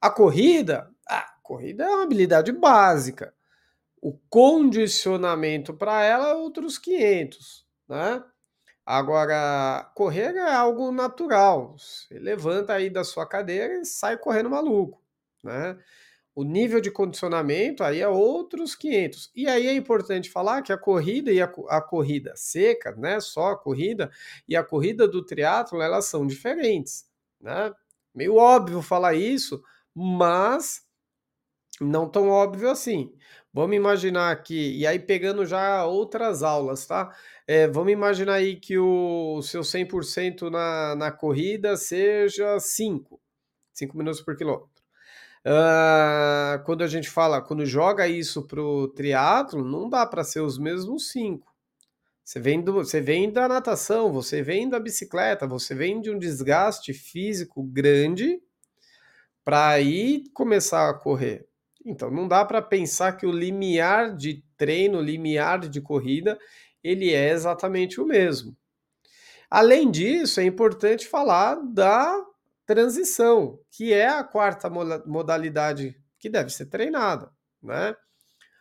A 0.00 0.08
corrida, 0.08 0.90
a 1.06 1.26
corrida 1.42 1.84
é 1.84 1.88
uma 1.88 2.04
habilidade 2.04 2.50
básica. 2.50 3.34
O 4.00 4.16
condicionamento 4.30 5.74
para 5.74 6.02
ela 6.02 6.30
é 6.30 6.34
outros 6.34 6.78
500, 6.78 7.66
né? 7.86 8.24
Agora, 8.92 9.88
correr 9.94 10.34
é 10.36 10.52
algo 10.52 10.90
natural. 10.90 11.76
Você 11.78 12.18
levanta 12.18 12.72
aí 12.74 12.90
da 12.90 13.04
sua 13.04 13.24
cadeira 13.24 13.74
e 13.80 13.84
sai 13.84 14.18
correndo 14.18 14.50
maluco, 14.50 15.00
né? 15.44 15.78
O 16.34 16.44
nível 16.44 16.80
de 16.80 16.90
condicionamento 16.90 17.84
aí 17.84 18.00
é 18.00 18.08
outros 18.08 18.74
500. 18.74 19.30
E 19.36 19.46
aí 19.48 19.68
é 19.68 19.74
importante 19.74 20.30
falar 20.30 20.62
que 20.62 20.72
a 20.72 20.78
corrida 20.78 21.32
e 21.32 21.40
a, 21.42 21.46
a 21.68 21.80
corrida 21.82 22.32
seca, 22.36 22.96
né, 22.96 23.20
só 23.20 23.50
a 23.52 23.58
corrida 23.58 24.10
e 24.48 24.56
a 24.56 24.64
corrida 24.64 25.08
do 25.08 25.24
triatlo, 25.24 25.82
elas 25.82 26.06
são 26.06 26.26
diferentes, 26.26 27.06
né? 27.40 27.72
Meio 28.14 28.36
óbvio 28.36 28.82
falar 28.82 29.14
isso, 29.14 29.62
mas 29.94 30.82
não 31.80 32.08
tão 32.08 32.28
óbvio 32.28 32.70
assim. 32.70 33.12
Vamos 33.52 33.76
imaginar 33.76 34.30
aqui, 34.30 34.78
e 34.78 34.86
aí 34.86 34.98
pegando 34.98 35.44
já 35.44 35.84
outras 35.84 36.42
aulas, 36.42 36.86
tá? 36.86 37.12
É, 37.48 37.66
vamos 37.66 37.92
imaginar 37.92 38.34
aí 38.34 38.54
que 38.54 38.78
o, 38.78 39.38
o 39.38 39.42
seu 39.42 39.62
100% 39.62 40.50
na, 40.50 40.94
na 40.94 41.10
corrida 41.10 41.76
seja 41.76 42.60
5, 42.60 43.20
5 43.72 43.96
minutos 43.98 44.20
por 44.20 44.36
quilômetro. 44.36 44.70
Uh, 45.44 46.62
quando 46.64 46.84
a 46.84 46.86
gente 46.86 47.10
fala, 47.10 47.40
quando 47.40 47.66
joga 47.66 48.06
isso 48.06 48.46
para 48.46 48.62
o 48.62 48.86
triatlo, 48.88 49.64
não 49.64 49.88
dá 49.88 50.06
para 50.06 50.22
ser 50.22 50.40
os 50.40 50.58
mesmos 50.58 51.10
5. 51.10 51.50
Você 52.22 52.38
vem, 52.38 52.62
do, 52.62 52.74
você 52.74 53.00
vem 53.00 53.32
da 53.32 53.48
natação, 53.48 54.12
você 54.12 54.42
vem 54.42 54.68
da 54.68 54.78
bicicleta, 54.78 55.46
você 55.46 55.74
vem 55.74 56.00
de 56.00 56.10
um 56.10 56.18
desgaste 56.18 56.92
físico 56.92 57.64
grande 57.64 58.40
para 59.44 59.70
aí 59.70 60.22
começar 60.32 60.88
a 60.88 60.94
correr. 60.94 61.49
Então 61.84 62.10
não 62.10 62.28
dá 62.28 62.44
para 62.44 62.60
pensar 62.60 63.12
que 63.12 63.26
o 63.26 63.32
limiar 63.32 64.14
de 64.14 64.44
treino, 64.56 65.00
limiar 65.00 65.60
de 65.60 65.80
corrida, 65.80 66.38
ele 66.82 67.12
é 67.12 67.30
exatamente 67.30 68.00
o 68.00 68.06
mesmo. 68.06 68.56
Além 69.50 69.90
disso, 69.90 70.40
é 70.40 70.44
importante 70.44 71.08
falar 71.08 71.56
da 71.56 72.24
transição, 72.64 73.58
que 73.70 73.92
é 73.92 74.08
a 74.08 74.22
quarta 74.22 74.70
modalidade 74.70 76.00
que 76.18 76.28
deve 76.28 76.50
ser 76.50 76.66
treinada, 76.66 77.30
né? 77.62 77.96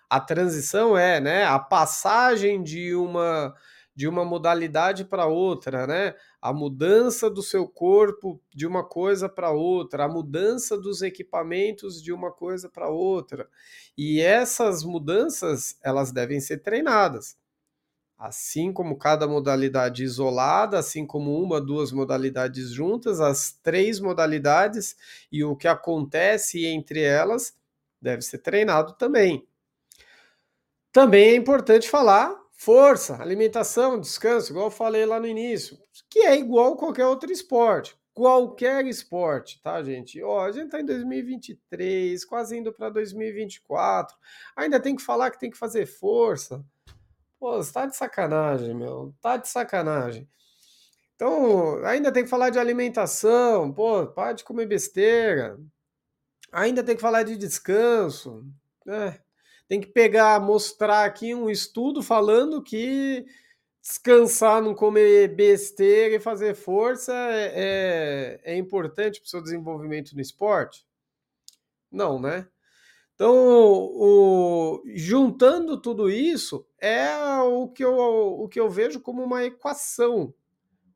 A 0.10 0.20
transição 0.20 0.98
é, 0.98 1.22
né, 1.22 1.44
a 1.46 1.60
passagem 1.60 2.64
de 2.64 2.96
uma 2.96 3.54
de 4.00 4.08
uma 4.08 4.24
modalidade 4.24 5.03
para 5.03 5.25
outra, 5.25 5.86
né? 5.86 6.15
A 6.41 6.53
mudança 6.53 7.29
do 7.29 7.44
seu 7.44 7.68
corpo 7.68 8.41
de 8.50 8.65
uma 8.65 8.82
coisa 8.82 9.27
para 9.27 9.51
outra, 9.51 10.06
a 10.06 10.08
mudança 10.08 10.77
dos 10.77 11.01
equipamentos 11.01 12.01
de 12.01 12.13
uma 12.13 12.32
coisa 12.32 12.70
para 12.70 12.88
outra. 12.88 13.50
E 13.98 14.22
essas 14.22 14.86
mudanças, 14.86 15.77
elas 15.84 16.13
devem 16.13 16.39
ser 16.39 16.60
treinadas. 16.60 17.38
Assim 18.18 18.72
como 18.72 18.98
cada 18.98 19.27
modalidade 19.27 20.01
isolada, 20.01 20.79
assim 20.79 21.06
como 21.06 21.38
uma, 21.38 21.60
duas 21.60 21.91
modalidades 21.91 22.70
juntas, 22.70 23.20
as 23.20 23.51
três 23.51 24.00
modalidades 24.00 24.96
e 25.29 25.44
o 25.44 25.58
que 25.58 25.68
acontece 25.68 26.65
entre 26.65 27.01
elas 27.01 27.53
deve 28.01 28.22
ser 28.22 28.38
treinado 28.38 28.94
também. 28.94 29.46
Também 30.94 31.32
é 31.32 31.36
importante 31.36 31.89
falar 31.89 32.39
Força, 32.62 33.16
alimentação, 33.22 33.98
descanso, 33.98 34.51
igual 34.51 34.66
eu 34.66 34.72
falei 34.72 35.06
lá 35.06 35.18
no 35.18 35.25
início, 35.25 35.80
que 36.10 36.20
é 36.20 36.38
igual 36.38 36.75
qualquer 36.75 37.06
outro 37.06 37.32
esporte. 37.32 37.98
Qualquer 38.13 38.86
esporte, 38.86 39.62
tá, 39.62 39.82
gente? 39.82 40.22
Ó, 40.22 40.44
a 40.44 40.51
gente 40.51 40.70
tá 40.70 40.82
em 40.82 40.86
2023, 40.86 42.25
quase 42.25 42.58
indo 42.58 42.74
para 42.74 42.89
2024. 42.89 44.13
Ainda 44.58 44.78
tem 44.78 44.94
que 44.94 45.01
falar 45.01 45.32
que 45.32 45.39
tem 45.39 45.50
que 45.50 45.58
fazer 45.58 45.86
força. 45.86 46.62
Pô, 47.39 47.56
você 47.56 47.72
tá 47.72 47.86
de 47.86 47.96
sacanagem, 47.96 48.75
meu. 48.75 49.16
Tá 49.22 49.38
de 49.38 49.48
sacanagem. 49.48 50.28
Então, 51.16 51.82
ainda 51.86 52.12
tem 52.12 52.25
que 52.25 52.30
falar 52.30 52.50
de 52.50 52.60
alimentação. 52.60 53.72
Pô, 53.72 54.06
para 54.06 54.34
de 54.34 54.44
comer 54.44 54.66
besteira. 54.66 55.58
Ainda 56.51 56.84
tem 56.84 56.98
que 56.98 57.01
falar 57.01 57.24
de 57.24 57.38
descanso. 57.38 58.46
É, 58.86 59.18
tem 59.70 59.80
que 59.80 59.88
pegar, 59.88 60.42
mostrar 60.42 61.06
aqui 61.06 61.36
um 61.36 61.48
estudo 61.48 62.02
falando 62.02 62.62
que 62.62 63.24
descansar, 63.80 64.64
não 64.64 64.74
comer 64.74 65.36
besteira 65.36 66.16
e 66.16 66.20
fazer 66.20 66.56
força 66.56 67.14
é, 67.14 68.42
é, 68.44 68.54
é 68.54 68.58
importante 68.58 69.22
para 69.22 69.28
o 69.28 69.30
seu 69.30 69.42
desenvolvimento 69.44 70.16
no 70.16 70.22
esporte? 70.22 70.88
Não, 71.92 72.20
né? 72.20 72.48
Então, 73.14 73.36
o, 73.36 74.82
juntando 74.88 75.80
tudo 75.80 76.10
isso, 76.10 76.66
é 76.80 77.16
o 77.42 77.68
que, 77.68 77.84
eu, 77.84 77.96
o 77.96 78.48
que 78.48 78.60
eu 78.60 78.70
vejo 78.72 79.00
como 79.00 79.22
uma 79.22 79.44
equação. 79.44 80.34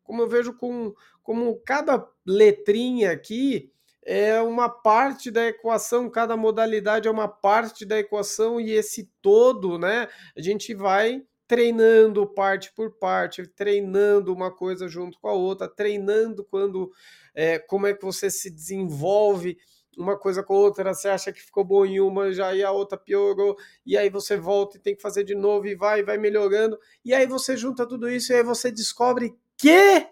Como 0.03 0.21
eu 0.21 0.27
vejo 0.27 0.53
com, 0.55 0.95
como 1.21 1.59
cada 1.59 2.07
letrinha 2.25 3.11
aqui 3.11 3.72
é 4.05 4.41
uma 4.41 4.69
parte 4.69 5.31
da 5.31 5.47
equação, 5.47 6.09
cada 6.09 6.35
modalidade 6.35 7.07
é 7.07 7.11
uma 7.11 7.27
parte 7.27 7.85
da 7.85 7.99
equação 7.99 8.59
e 8.59 8.71
esse 8.71 9.09
todo, 9.21 9.77
né? 9.77 10.07
A 10.35 10.41
gente 10.41 10.73
vai 10.73 11.23
treinando 11.47 12.25
parte 12.25 12.73
por 12.73 12.91
parte, 12.97 13.45
treinando 13.47 14.33
uma 14.33 14.51
coisa 14.51 14.87
junto 14.87 15.19
com 15.19 15.27
a 15.27 15.33
outra, 15.33 15.67
treinando 15.67 16.43
quando 16.43 16.91
é, 17.35 17.59
como 17.59 17.87
é 17.87 17.93
que 17.93 18.03
você 18.03 18.29
se 18.29 18.49
desenvolve 18.49 19.57
uma 19.97 20.17
coisa 20.17 20.41
com 20.41 20.53
a 20.53 20.57
outra, 20.57 20.93
você 20.93 21.07
acha 21.07 21.31
que 21.31 21.41
ficou 21.41 21.63
bom 21.63 21.85
em 21.85 21.99
uma, 21.99 22.33
já 22.33 22.53
e 22.53 22.63
a 22.63 22.71
outra 22.71 22.97
piorou, 22.97 23.55
e 23.85 23.95
aí 23.95 24.09
você 24.09 24.35
volta 24.35 24.77
e 24.77 24.79
tem 24.79 24.95
que 24.95 25.01
fazer 25.01 25.23
de 25.23 25.35
novo 25.35 25.67
e 25.67 25.75
vai, 25.75 26.03
vai 26.03 26.17
melhorando, 26.17 26.79
e 27.05 27.13
aí 27.13 27.27
você 27.27 27.55
junta 27.55 27.85
tudo 27.85 28.09
isso 28.09 28.31
e 28.31 28.35
aí 28.35 28.43
você 28.43 28.71
descobre 28.71 29.35
que 29.55 30.07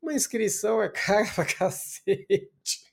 uma 0.00 0.14
inscrição 0.14 0.82
é 0.82 0.88
cara 0.90 1.26
pra 1.34 1.44
cacete. 1.44 2.83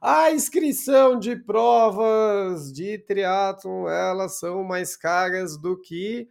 A 0.00 0.30
inscrição 0.30 1.18
de 1.18 1.36
provas 1.36 2.72
de 2.72 2.98
triatlon, 2.98 3.88
elas 3.88 4.38
são 4.38 4.62
mais 4.62 4.96
caras 4.96 5.56
do 5.56 5.80
que 5.80 6.28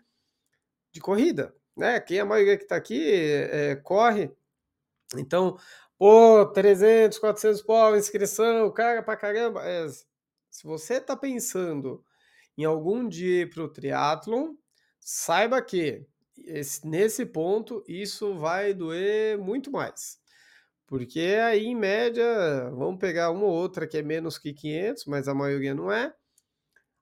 de 0.91 0.99
corrida, 1.01 1.53
né? 1.75 1.99
Quem 1.99 2.19
a 2.19 2.25
maioria 2.25 2.57
que 2.57 2.63
está 2.63 2.75
aqui 2.75 3.11
é, 3.11 3.75
corre, 3.75 4.31
então, 5.15 5.57
pô, 5.97 6.45
300, 6.45 7.19
400 7.19 7.61
pau, 7.61 7.95
inscrição, 7.95 8.71
cara 8.71 9.03
pra 9.03 9.17
caramba. 9.17 9.63
É, 9.65 9.87
se 10.49 10.63
você 10.63 10.95
está 10.95 11.15
pensando 11.15 12.03
em 12.57 12.63
algum 12.63 13.07
dia 13.07 13.41
ir 13.41 13.49
para 13.49 13.63
o 13.63 13.69
triatlon, 13.69 14.55
saiba 14.99 15.61
que 15.61 16.05
esse, 16.37 16.87
nesse 16.87 17.25
ponto 17.25 17.83
isso 17.87 18.35
vai 18.35 18.73
doer 18.73 19.37
muito 19.37 19.71
mais. 19.71 20.19
Porque 20.87 21.19
aí, 21.43 21.65
em 21.65 21.75
média, 21.75 22.69
vamos 22.71 22.99
pegar 22.99 23.31
uma 23.31 23.45
ou 23.45 23.51
outra 23.51 23.87
que 23.87 23.97
é 23.97 24.03
menos 24.03 24.37
que 24.37 24.53
500, 24.53 25.05
mas 25.05 25.27
a 25.27 25.33
maioria 25.33 25.73
não 25.73 25.91
é, 25.91 26.13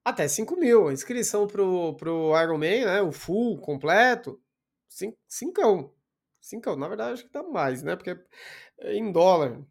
até 0.03 0.27
5 0.27 0.55
mil. 0.57 0.87
A 0.89 0.93
inscrição 0.93 1.47
pro, 1.47 1.95
pro 1.95 2.31
Ironman, 2.41 2.85
né, 2.85 3.01
o 3.01 3.11
full, 3.11 3.59
completo, 3.59 4.41
5, 4.89 5.17
5. 5.27 5.95
5, 6.41 6.75
na 6.75 6.87
verdade, 6.87 7.13
acho 7.13 7.25
que 7.25 7.31
dá 7.31 7.43
mais, 7.43 7.83
né, 7.83 7.95
porque 7.95 8.17
é 8.79 8.95
em 8.95 9.11
dólar. 9.11 9.61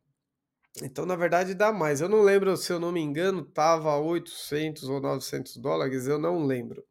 Então, 0.83 1.04
na 1.04 1.16
verdade, 1.16 1.54
dá 1.54 1.73
mais. 1.73 2.00
Eu 2.00 2.09
não 2.09 2.23
lembro, 2.23 2.57
se 2.57 2.73
eu 2.73 2.81
não 2.81 2.92
me 2.92 3.00
engano, 3.00 3.45
tava 3.45 3.97
800 3.99 4.88
ou 4.88 5.00
900 5.00 5.57
dólares, 5.59 6.07
eu 6.07 6.19
não 6.19 6.47
lembro. 6.47 6.85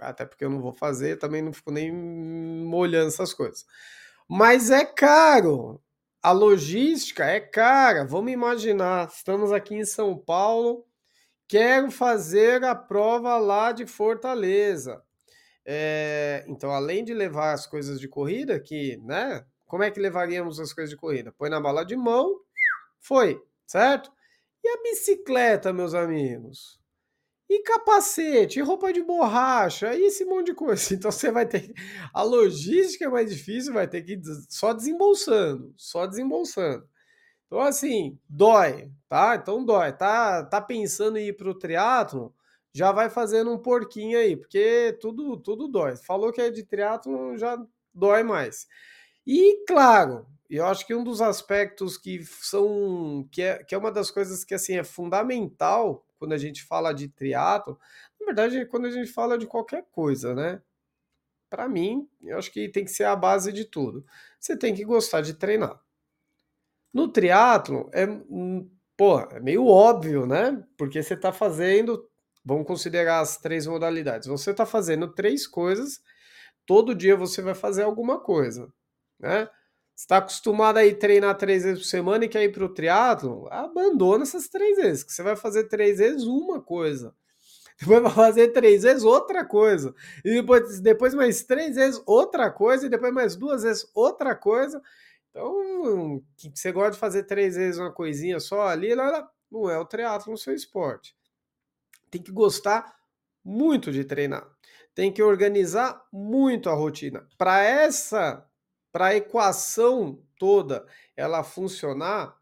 Até 0.00 0.24
porque 0.26 0.44
eu 0.44 0.50
não 0.50 0.60
vou 0.60 0.72
fazer, 0.72 1.18
também 1.18 1.42
não 1.42 1.52
fico 1.52 1.70
nem 1.72 1.92
molhando 1.92 3.08
essas 3.08 3.34
coisas. 3.34 3.66
Mas 4.28 4.70
é 4.70 4.84
caro. 4.84 5.80
A 6.22 6.30
logística 6.30 7.24
é 7.24 7.40
cara. 7.40 8.04
Vamos 8.04 8.32
imaginar, 8.32 9.08
estamos 9.08 9.50
aqui 9.50 9.74
em 9.74 9.84
São 9.84 10.16
Paulo, 10.16 10.86
quero 11.48 11.90
fazer 11.90 12.62
a 12.64 12.76
prova 12.76 13.36
lá 13.38 13.72
de 13.72 13.86
Fortaleza. 13.86 15.02
É, 15.64 16.44
então, 16.46 16.70
além 16.70 17.04
de 17.04 17.12
levar 17.12 17.52
as 17.52 17.66
coisas 17.66 18.00
de 18.00 18.08
corrida, 18.08 18.60
que, 18.60 18.98
né? 18.98 19.44
Como 19.66 19.82
é 19.82 19.90
que 19.90 19.98
levaríamos 19.98 20.60
as 20.60 20.72
coisas 20.72 20.90
de 20.90 20.96
corrida? 20.96 21.32
Põe 21.32 21.50
na 21.50 21.60
bala 21.60 21.84
de 21.84 21.96
mão, 21.96 22.38
foi, 23.00 23.42
certo? 23.66 24.12
E 24.62 24.68
a 24.68 24.82
bicicleta, 24.82 25.72
meus 25.72 25.94
amigos? 25.94 26.81
E 27.54 27.62
capacete, 27.64 28.62
roupa 28.62 28.90
de 28.94 29.02
borracha, 29.02 29.94
e 29.94 30.06
esse 30.06 30.24
monte 30.24 30.46
de 30.46 30.54
coisa. 30.54 30.82
Então 30.94 31.12
você 31.12 31.30
vai 31.30 31.46
ter. 31.46 31.74
A 32.14 32.22
logística 32.22 33.04
é 33.04 33.08
mais 33.08 33.30
difícil, 33.30 33.74
vai 33.74 33.86
ter 33.86 34.00
que 34.00 34.14
ir 34.14 34.22
só 34.48 34.72
desembolsando, 34.72 35.74
só 35.76 36.06
desembolsando. 36.06 36.88
Então, 37.46 37.60
assim, 37.60 38.18
dói, 38.26 38.90
tá? 39.06 39.36
Então 39.36 39.62
dói. 39.62 39.92
Tá, 39.92 40.44
tá 40.46 40.62
pensando 40.62 41.18
em 41.18 41.28
ir 41.28 41.36
pro 41.36 41.58
triatlo, 41.58 42.34
já 42.72 42.90
vai 42.90 43.10
fazendo 43.10 43.52
um 43.52 43.58
porquinho 43.58 44.18
aí, 44.18 44.34
porque 44.34 44.96
tudo, 44.98 45.36
tudo 45.36 45.68
dói. 45.68 45.96
Falou 45.96 46.32
que 46.32 46.40
é 46.40 46.50
de 46.50 46.64
triatlo, 46.64 47.36
já 47.36 47.58
dói 47.94 48.22
mais. 48.22 48.66
E 49.26 49.62
claro, 49.66 50.26
eu 50.48 50.64
acho 50.64 50.86
que 50.86 50.94
um 50.94 51.04
dos 51.04 51.20
aspectos 51.20 51.98
que 51.98 52.24
são 52.24 53.28
que 53.30 53.42
é, 53.42 53.62
que 53.62 53.74
é 53.74 53.78
uma 53.78 53.92
das 53.92 54.10
coisas 54.10 54.42
que 54.42 54.54
assim 54.54 54.78
é 54.78 54.84
fundamental 54.84 56.06
quando 56.22 56.34
a 56.34 56.38
gente 56.38 56.62
fala 56.62 56.94
de 56.94 57.08
triatlo, 57.08 57.76
na 58.20 58.26
verdade, 58.26 58.64
quando 58.66 58.86
a 58.86 58.90
gente 58.92 59.10
fala 59.10 59.36
de 59.36 59.44
qualquer 59.44 59.84
coisa, 59.90 60.36
né? 60.36 60.62
Para 61.50 61.68
mim, 61.68 62.08
eu 62.22 62.38
acho 62.38 62.52
que 62.52 62.68
tem 62.68 62.84
que 62.84 62.92
ser 62.92 63.02
a 63.02 63.16
base 63.16 63.52
de 63.52 63.64
tudo. 63.64 64.06
Você 64.38 64.56
tem 64.56 64.72
que 64.72 64.84
gostar 64.84 65.20
de 65.20 65.34
treinar. 65.34 65.80
No 66.94 67.08
triatlo 67.08 67.90
é, 67.92 68.06
pô, 68.96 69.18
é 69.32 69.40
meio 69.40 69.66
óbvio, 69.66 70.26
né? 70.26 70.64
Porque 70.78 71.02
você 71.02 71.14
está 71.14 71.32
fazendo, 71.32 72.08
vamos 72.44 72.68
considerar 72.68 73.18
as 73.18 73.36
três 73.36 73.66
modalidades. 73.66 74.28
Você 74.28 74.52
está 74.52 74.64
fazendo 74.64 75.12
três 75.12 75.44
coisas, 75.44 76.00
todo 76.64 76.94
dia 76.94 77.16
você 77.16 77.42
vai 77.42 77.54
fazer 77.54 77.82
alguma 77.82 78.20
coisa, 78.20 78.72
né? 79.18 79.48
Está 80.02 80.16
acostumado 80.16 80.78
a 80.78 80.84
ir 80.84 80.98
treinar 80.98 81.36
três 81.36 81.62
vezes 81.62 81.78
por 81.78 81.88
semana 81.88 82.24
e 82.24 82.28
quer 82.28 82.42
ir 82.42 82.52
para 82.52 82.64
o 82.64 82.68
triatlo, 82.68 83.46
abandona 83.50 84.24
essas 84.24 84.48
três 84.48 84.76
vezes, 84.76 85.04
que 85.04 85.12
você 85.12 85.22
vai 85.22 85.36
fazer 85.36 85.64
três 85.64 85.98
vezes 85.98 86.24
uma 86.24 86.60
coisa. 86.60 87.14
depois 87.78 88.02
vai 88.02 88.12
fazer 88.12 88.48
três 88.48 88.82
vezes 88.82 89.04
outra 89.04 89.44
coisa, 89.44 89.94
e 90.24 90.34
depois, 90.34 90.80
depois 90.80 91.14
mais 91.14 91.44
três 91.44 91.76
vezes 91.76 92.02
outra 92.04 92.50
coisa, 92.50 92.86
e 92.86 92.88
depois 92.88 93.12
mais 93.12 93.36
duas 93.36 93.62
vezes 93.62 93.88
outra 93.94 94.34
coisa. 94.34 94.82
Então, 95.30 96.22
que 96.36 96.50
você 96.52 96.72
gosta 96.72 96.92
de 96.92 96.98
fazer 96.98 97.22
três 97.22 97.56
vezes 97.56 97.78
uma 97.78 97.92
coisinha 97.92 98.38
só 98.40 98.68
ali, 98.68 98.94
não 99.50 99.70
é 99.70 99.78
o 99.78 99.86
triatlo 99.86 100.32
no 100.32 100.38
seu 100.38 100.54
esporte. 100.54 101.16
Tem 102.10 102.20
que 102.20 102.32
gostar 102.32 102.94
muito 103.44 103.90
de 103.90 104.04
treinar. 104.04 104.46
Tem 104.94 105.10
que 105.12 105.22
organizar 105.22 106.02
muito 106.12 106.68
a 106.68 106.74
rotina. 106.74 107.26
Para 107.38 107.62
essa, 107.62 108.46
para 108.92 109.06
a 109.06 109.16
equação 109.16 110.22
toda 110.38 110.86
ela 111.16 111.42
funcionar, 111.42 112.36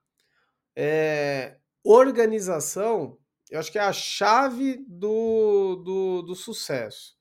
é, 0.77 1.57
organização, 1.85 3.17
eu 3.51 3.59
acho 3.59 3.71
que 3.71 3.79
é 3.79 3.83
a 3.83 3.93
chave 3.93 4.85
do, 4.87 5.77
do, 5.77 6.23
do 6.23 6.35
sucesso. 6.35 7.17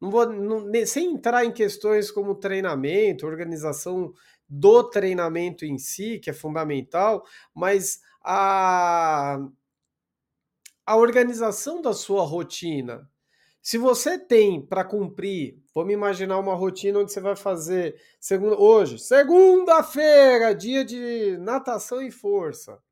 Não 0.00 0.10
vou, 0.10 0.26
não, 0.26 0.68
sem 0.84 1.12
entrar 1.12 1.44
em 1.44 1.52
questões 1.52 2.10
como 2.10 2.34
treinamento, 2.34 3.24
organização 3.24 4.12
do 4.48 4.82
treinamento 4.90 5.64
em 5.64 5.78
si, 5.78 6.18
que 6.18 6.28
é 6.28 6.32
fundamental, 6.32 7.24
mas 7.54 8.00
a, 8.20 9.38
a 10.84 10.96
organização 10.96 11.80
da 11.80 11.92
sua 11.92 12.24
rotina. 12.24 13.08
Se 13.62 13.78
você 13.78 14.18
tem 14.18 14.60
para 14.60 14.84
cumprir, 14.84 15.56
vamos 15.72 15.92
imaginar 15.92 16.36
uma 16.38 16.52
rotina 16.52 16.98
onde 16.98 17.12
você 17.12 17.20
vai 17.20 17.36
fazer 17.36 17.94
segunda, 18.18 18.58
hoje, 18.58 18.98
segunda-feira, 18.98 20.52
dia 20.52 20.84
de 20.84 21.38
natação 21.38 22.02
e 22.02 22.10
força. 22.10 22.82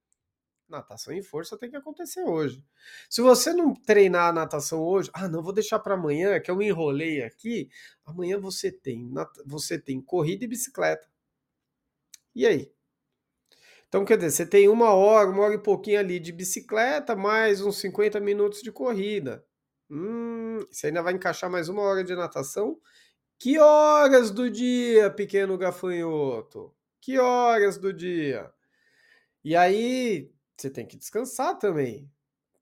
Natação 0.69 1.13
e 1.13 1.25
força 1.25 1.59
tem 1.59 1.69
que 1.69 1.77
acontecer 1.77 2.23
hoje. 2.23 2.63
Se 3.09 3.21
você 3.21 3.53
não 3.53 3.75
treinar 3.75 4.29
a 4.29 4.33
natação 4.33 4.81
hoje, 4.81 5.11
ah, 5.13 5.29
não 5.29 5.43
vou 5.43 5.53
deixar 5.53 5.81
para 5.81 5.95
amanhã, 5.95 6.39
que 6.39 6.49
eu 6.49 6.55
me 6.57 6.69
enrolei 6.69 7.21
aqui. 7.25 7.69
Amanhã 8.07 8.39
você 8.39 8.71
tem, 8.71 9.13
você 9.45 9.77
tem 9.77 10.01
corrida 10.01 10.45
e 10.45 10.49
bicicleta. 10.49 11.09
E 12.33 12.47
aí? 12.47 12.73
Então, 13.89 14.05
quer 14.05 14.17
dizer, 14.17 14.31
você 14.31 14.47
tem 14.47 14.69
uma 14.69 14.95
hora, 14.95 15.29
uma 15.29 15.43
hora 15.43 15.55
e 15.55 15.59
pouquinho 15.59 15.99
ali 15.99 16.21
de 16.21 16.31
bicicleta, 16.31 17.17
mais 17.17 17.61
uns 17.61 17.79
50 17.79 18.21
minutos 18.21 18.63
de 18.63 18.71
corrida. 18.71 19.45
Hum, 19.91 20.61
você 20.71 20.87
ainda 20.89 21.03
vai 21.03 21.13
encaixar 21.15 21.51
mais 21.51 21.69
uma 21.69 21.83
hora 21.83 22.05
de 22.05 22.15
natação? 22.15 22.79
Que 23.39 23.59
horas 23.59 24.31
do 24.31 24.51
dia, 24.51 25.11
pequeno 25.11 25.59
gafanhoto? 25.59 26.75
Que 27.01 27.19
horas 27.19 27.79
do 27.79 27.93
dia? 27.93 28.53
E 29.45 29.57
aí, 29.57 30.33
você 30.57 30.71
tem 30.71 30.87
que 30.87 30.97
descansar 30.97 31.59
também. 31.59 32.11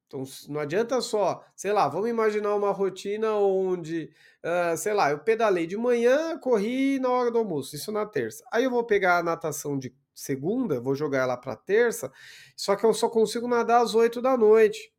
Então, 0.06 0.24
não 0.48 0.60
adianta 0.60 1.00
só, 1.02 1.44
sei 1.56 1.72
lá, 1.72 1.88
vamos 1.88 2.10
imaginar 2.10 2.54
uma 2.56 2.72
rotina 2.72 3.34
onde, 3.36 4.10
uh, 4.44 4.76
sei 4.76 4.94
lá, 4.94 5.10
eu 5.10 5.20
pedalei 5.20 5.66
de 5.66 5.76
manhã, 5.76 6.38
corri 6.38 6.98
na 7.00 7.10
hora 7.10 7.30
do 7.30 7.38
almoço, 7.38 7.76
isso 7.76 7.92
na 7.92 8.06
terça. 8.06 8.44
Aí 8.52 8.64
eu 8.64 8.70
vou 8.70 8.84
pegar 8.84 9.18
a 9.18 9.22
natação 9.22 9.78
de 9.78 9.94
segunda, 10.14 10.80
vou 10.80 10.94
jogar 10.94 11.20
ela 11.20 11.36
para 11.36 11.56
terça, 11.56 12.12
só 12.56 12.76
que 12.76 12.86
eu 12.86 12.94
só 12.94 13.08
consigo 13.10 13.48
nadar 13.48 13.82
às 13.82 13.94
8 13.94 14.22
da 14.22 14.36
noite. 14.36 14.92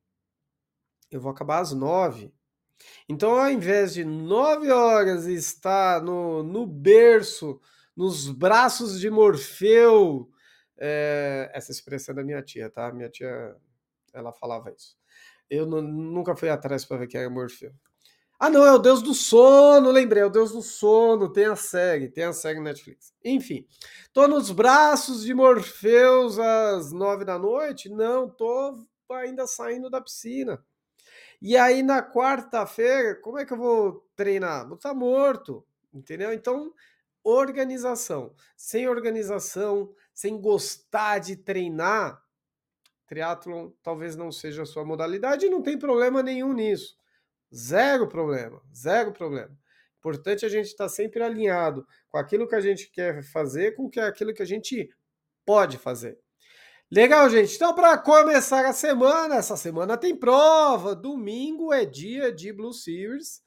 Eu 1.11 1.19
vou 1.19 1.31
acabar 1.31 1.59
às 1.59 1.73
9. 1.73 2.31
Então, 3.07 3.31
ao 3.31 3.49
invés 3.49 3.93
de 3.93 4.03
9 4.05 4.71
horas 4.71 5.25
estar 5.25 6.01
no, 6.01 6.43
no 6.43 6.65
berço, 6.65 7.59
nos 7.95 8.29
braços 8.29 8.99
de 8.99 9.09
Morfeu, 9.09 10.29
é, 10.77 11.51
essa 11.53 11.71
expressão 11.71 12.13
é 12.13 12.15
da 12.17 12.23
minha 12.23 12.41
tia, 12.41 12.69
tá? 12.69 12.91
Minha 12.91 13.09
tia, 13.09 13.55
ela 14.13 14.31
falava 14.31 14.71
isso. 14.71 14.97
Eu 15.49 15.65
nunca 15.65 16.35
fui 16.35 16.49
atrás 16.49 16.85
para 16.85 16.97
ver 16.97 17.07
quem 17.07 17.21
é 17.21 17.27
Morfeu. 17.27 17.73
Ah, 18.39 18.49
não, 18.49 18.65
é 18.65 18.71
o 18.71 18.77
Deus 18.77 19.01
do 19.01 19.13
sono, 19.13 19.91
lembrei, 19.91 20.23
é 20.23 20.25
o 20.25 20.29
Deus 20.29 20.53
do 20.53 20.61
sono, 20.61 21.27
tem 21.29 21.45
a 21.45 21.57
série, 21.57 22.07
tem 22.07 22.23
a 22.23 22.31
série 22.31 22.61
Netflix. 22.61 23.13
Enfim, 23.21 23.67
tô 24.13 24.29
nos 24.29 24.49
braços 24.49 25.25
de 25.25 25.33
Morfeus 25.33 26.39
às 26.39 26.93
nove 26.93 27.25
da 27.25 27.37
noite? 27.37 27.89
Não, 27.89 28.29
tô 28.29 28.87
ainda 29.11 29.45
saindo 29.45 29.89
da 29.89 29.99
piscina. 29.99 30.63
E 31.41 31.55
aí 31.55 31.81
na 31.81 32.03
quarta-feira, 32.03 33.15
como 33.15 33.37
é 33.37 33.45
que 33.45 33.53
eu 33.53 33.57
vou 33.57 34.07
treinar? 34.15 34.67
Vou 34.67 34.75
estar 34.75 34.89
tá 34.89 34.95
morto, 34.95 35.65
entendeu? 35.93 36.33
Então, 36.33 36.73
organização. 37.23 38.33
Sem 38.57 38.87
organização, 38.87 39.93
sem 40.13 40.39
gostar 40.39 41.19
de 41.19 41.37
treinar, 41.37 42.21
triatlon 43.07 43.71
talvez 43.81 44.15
não 44.15 44.31
seja 44.31 44.63
a 44.63 44.65
sua 44.65 44.85
modalidade 44.85 45.45
e 45.45 45.49
não 45.49 45.61
tem 45.61 45.77
problema 45.77 46.21
nenhum 46.21 46.53
nisso. 46.53 46.97
Zero 47.53 48.07
problema, 48.07 48.61
zero 48.75 49.11
problema. 49.11 49.57
Importante 49.97 50.45
a 50.45 50.49
gente 50.49 50.67
estar 50.67 50.85
tá 50.85 50.89
sempre 50.89 51.23
alinhado 51.23 51.85
com 52.09 52.17
aquilo 52.17 52.47
que 52.47 52.55
a 52.55 52.61
gente 52.61 52.89
quer 52.91 53.23
fazer, 53.23 53.75
com 53.75 53.89
aquilo 53.99 54.33
que 54.33 54.41
a 54.41 54.45
gente 54.45 54.89
pode 55.45 55.77
fazer. 55.77 56.19
Legal, 56.91 57.29
gente. 57.29 57.55
Então, 57.55 57.71
para 57.75 57.95
começar 57.99 58.65
a 58.65 58.73
semana, 58.73 59.35
essa 59.35 59.55
semana 59.55 59.95
tem 59.95 60.15
prova. 60.15 60.95
Domingo 60.95 61.71
é 61.71 61.85
dia 61.85 62.31
de 62.31 62.51
Blue 62.51 62.73
Series. 62.73 63.43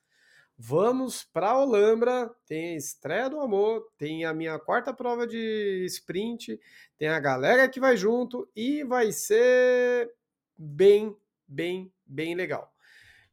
Vamos 0.56 1.24
para 1.24 1.58
Olambra, 1.58 2.30
tem 2.46 2.74
a 2.74 2.76
estreia 2.76 3.28
do 3.28 3.40
amor, 3.40 3.84
tem 3.98 4.24
a 4.24 4.32
minha 4.32 4.60
quarta 4.60 4.94
prova 4.94 5.26
de 5.26 5.84
sprint, 5.88 6.60
tem 6.96 7.08
a 7.08 7.18
galera 7.18 7.68
que 7.68 7.80
vai 7.80 7.96
junto 7.96 8.48
e 8.54 8.84
vai 8.84 9.10
ser 9.10 10.12
bem, 10.56 11.16
bem, 11.48 11.92
bem 12.06 12.36
legal. 12.36 12.72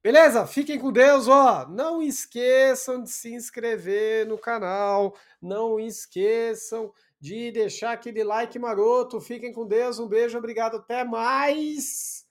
Beleza? 0.01 0.47
Fiquem 0.47 0.79
com 0.79 0.91
Deus, 0.91 1.27
ó. 1.27 1.67
Não 1.67 2.01
esqueçam 2.01 3.03
de 3.03 3.11
se 3.11 3.31
inscrever 3.31 4.25
no 4.25 4.39
canal, 4.39 5.15
não 5.39 5.79
esqueçam 5.79 6.91
de 7.19 7.51
deixar 7.51 7.93
aquele 7.93 8.23
like 8.23 8.57
maroto. 8.57 9.19
Fiquem 9.19 9.53
com 9.53 9.67
Deus, 9.67 9.99
um 9.99 10.07
beijo, 10.07 10.37
obrigado, 10.37 10.77
até 10.77 11.03
mais. 11.03 12.25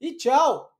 E 0.00 0.16
tchau. 0.16 0.71